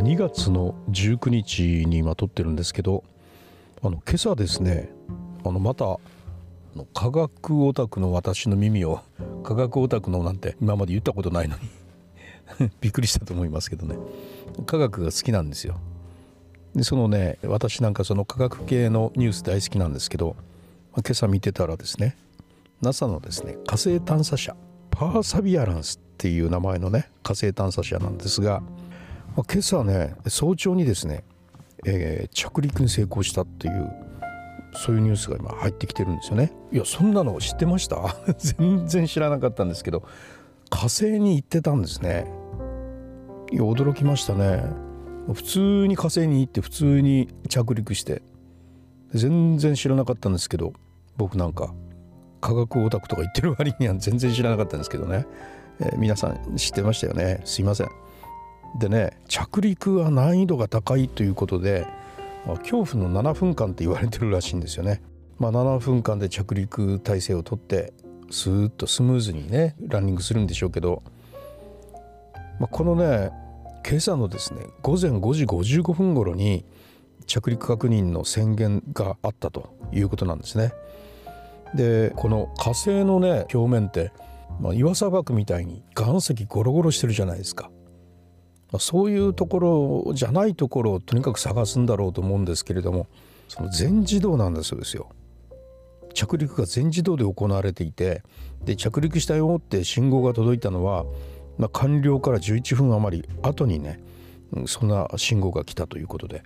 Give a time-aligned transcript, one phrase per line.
[0.00, 3.04] 2月の19日に今撮ってるんですけど
[3.82, 4.90] あの今朝ですね
[5.44, 5.98] あのまた
[6.94, 9.02] 科学オタクの私の耳を
[9.44, 11.56] 科学オタクのなんて今まで言ったことないの
[12.58, 13.96] に びっくりしたと思いますけどね。
[14.66, 15.78] 科学が好きなんですよ。
[16.74, 20.34] でそのね私なんかその科学系のニュース大好きなんですけど
[20.94, 22.16] 今朝見てたらですね
[22.80, 24.56] NASA のですね火星探査車
[24.90, 28.62] パーサビアランスっていう名前のね火星探査車なんですが
[29.40, 31.24] ま今朝ね早朝にですね、
[31.86, 33.90] えー、着陸に成功したっていう
[34.74, 36.52] そういうニュースが今入ってきてるんですよね。
[36.70, 38.14] いやそんなの知ってました？
[38.38, 40.04] 全然知らなかったんですけど
[40.68, 42.26] 火星に行ってたんですね。
[43.50, 44.62] いや驚きましたね。
[45.32, 48.22] 普通に火星に行って普通に着陸して
[49.12, 50.72] 全然知らなかったんですけど
[51.16, 51.74] 僕なんか
[52.40, 55.26] 科学オタクとか言ってる割には全然知らなかったんですけどね、
[55.80, 57.40] えー、皆さん知ってましたよね。
[57.44, 57.88] すいません。
[58.78, 61.86] でね着陸は難易度が高いということで
[62.46, 65.02] 恐怖の7分間って言われてるらしいんですよね。
[65.38, 67.94] まあ、7分間で着陸体制をとって
[68.30, 71.02] スーッとスムーズにねランニングするんでしょうけど、
[72.58, 73.30] まあ、このね
[73.86, 76.64] 今朝のですね午前5時55分頃に
[77.26, 80.72] 着陸確認の宣言があったということなんですね。
[81.74, 84.12] でこの火星のね表面って、
[84.60, 87.70] まあ、岩砂漠みたいに岩石ゴロゴロしてるじゃないですか。
[88.78, 93.06] そういうところじゃないところをとにかく探すんだろうと思うんですけれども
[93.48, 95.08] その全自動なんだそうですよ。
[96.14, 98.22] 着陸が全自動で行われていて
[98.64, 101.04] で着陸したよって信号が届いたのは、
[101.56, 104.00] まあ、完了から11分余り後にね
[104.66, 106.42] そんな信号が来たということで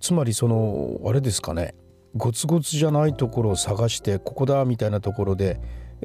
[0.00, 1.74] つまりそのあれですかね
[2.16, 5.60] ゴツゴツじゃないところを探してここだみたいなところで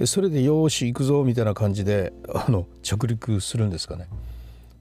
[0.06, 4.08] それでよし行くぞみたいな感じであの着陸するんですかね。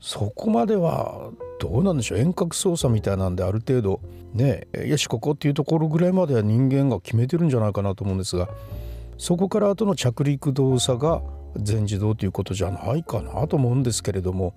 [0.06, 4.00] そこまではどうなんでしょう遠隔操作みたいなんである程度
[4.34, 8.48] ねよしここっていうところぐらいまでは人間が決めてるんじゃないかなと思うんですが
[9.18, 11.22] そこから後の着陸動作が
[11.56, 14.54] 全自動ということじゃないかなと思うんですけれども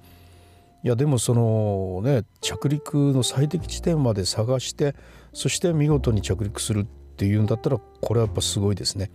[0.83, 4.93] いやでもそのね着陸の最適地点まで探して
[5.33, 9.09] そして見事に着陸するっていうんだったらこれはやっぱすごいですね。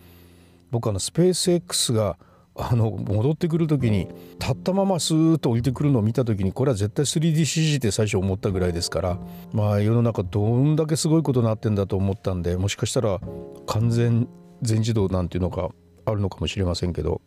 [0.72, 2.18] 僕あのスペース X が
[2.56, 9.18] あの戻ってくる時に立ったままスーッと降りてくるのを見た時にこれは絶対 3DCG って最初思ったぐらいですから
[9.52, 13.20] まあ世の中どんだけすごいことになってんだと思ったんでもしかしたら
[13.66, 14.28] 完全
[14.62, 15.70] 全自動なんていうのが
[16.06, 17.20] あるのかもしれませんけど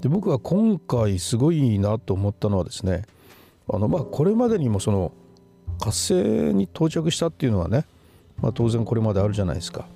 [0.00, 3.02] で僕は今回すごいなと思ったのはですね
[3.68, 5.12] あのまあこれまでにもその
[5.80, 7.84] 火星に到着したっていうのはね、
[8.40, 9.86] まあ、当然これまであるじゃないですか。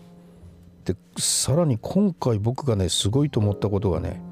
[0.87, 4.23] でさらに今回僕がねすごいと思ったことがね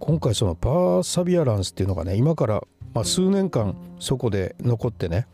[0.00, 2.62] 今回そのパーサビアランスっていうのがね今から、
[2.94, 5.26] まあ、数年間そこで残ってね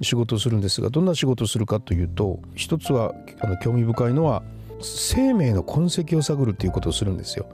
[0.00, 4.42] 仕事をするんですがどんな仕事をするかというと一つはあの興味深いのは
[4.80, 7.46] 生命の痕跡を探るっていうことをするんですよ。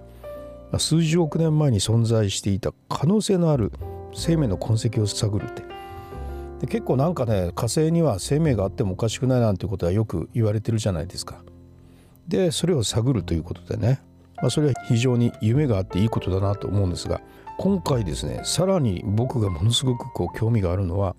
[0.78, 3.72] 数十億年前に存在していた可能性のある
[4.14, 5.62] 生命の痕跡を探るって
[6.60, 11.42] で結構なんかね火星には生命があってもおかしくないなんてことはよく言われてるじゃないですか。
[12.28, 14.00] でそれを探るということでね、
[14.36, 17.20] まあ、それは非常に夢があっていいことだなと思うんですが
[17.58, 21.16] 今回ですねさらに僕がものすごくこう興味があるのは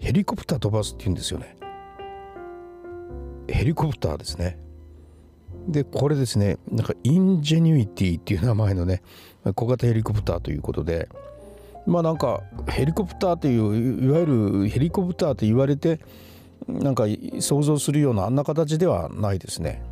[0.00, 1.56] ヘリコプター飛ばすっていうんですよね。
[3.48, 4.58] ヘリコプターですね。
[5.68, 9.00] でこれですねなんかインジェニュイティっていう名前のね
[9.54, 11.08] 小型ヘリコプターということで
[11.86, 16.00] まあなんかヘリコプターといういわゆるヘリコプターと言われて
[16.66, 17.04] なんか
[17.38, 19.82] 想像するようなあんな形ではないですね。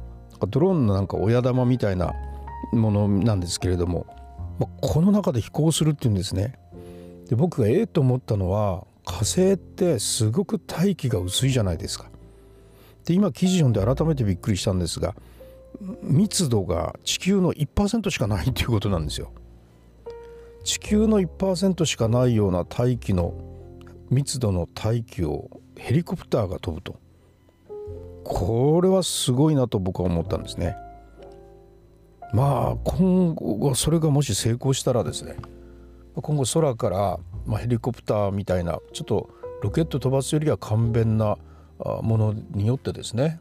[0.47, 2.15] ドローンのなんか親玉みたいな
[2.73, 4.07] ものなんですけれども、
[4.59, 6.59] まあ、この中で飛行するっていうんですね。
[7.29, 12.11] で僕がええと思ったのは火星ってすごく大気が薄いじゃないですか。
[13.05, 15.15] で今記事読んで改めてびっくりしたんですが
[16.03, 19.33] 密度が地球の1%しかないということなんですよ。
[20.65, 23.35] 地球の1%しかないような大気の
[24.11, 25.49] 密度の大気を
[25.79, 26.97] ヘリコプターが飛ぶと。
[28.33, 30.77] これはすごいなと僕は思ったんですね。
[32.33, 35.35] まあ今後それがもし成功したらですね
[36.15, 39.31] 今後空から、ま、ヘリコプターみたいなちょっと
[39.63, 41.39] ロケット飛ばすよりは簡便な
[42.03, 43.41] ものによってですね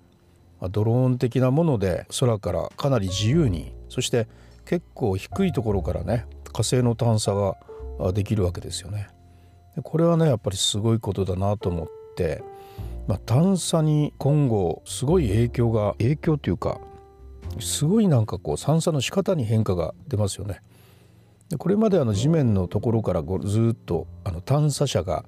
[0.72, 4.28] ドローン的なもので空からかなり自由にそして
[4.66, 7.58] 結構低いところからね火星の探査が
[8.12, 9.08] できるわけですよね。
[9.84, 12.44] これはねやっぱりすごいことだなと思って
[13.10, 16.80] まあ、探査に今後すごい影響が影響というか
[17.60, 20.62] すごいなんかこう探査の仕方に変化が出ますよね。
[21.50, 25.26] でこれまであの地面のところからずっとあの探査車が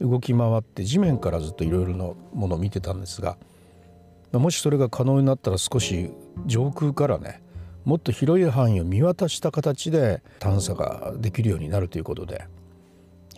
[0.00, 2.04] 動き回って地面からずっといろいろな
[2.34, 3.36] ものを見てたんですが
[4.32, 6.10] もしそれが可能になったら少し
[6.46, 7.42] 上空からね
[7.84, 12.48] もっと広い範囲を見渡した形で探査ができるようになるということで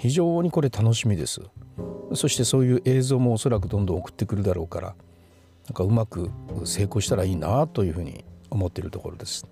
[0.02, 1.40] 非常にこれ楽しみです
[2.12, 4.96] そしてそういう映像もおそらくどんどん送ってくるだろうから
[5.69, 6.28] なんかうまく
[6.64, 9.46] 成功したらいいなというふうに思っているところです。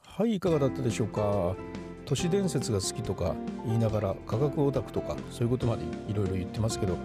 [0.00, 1.56] はいいかがだったでしょうか？
[2.04, 3.34] 都市伝説が好きとか
[3.66, 6.96] 言いながら科学オタクとかそういうことまでいろいろ言ってますけど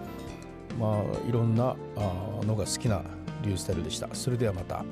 [0.78, 1.74] まあいろんな
[2.46, 3.02] のが好きな
[3.42, 4.84] リュースタイルでしたそれではまた。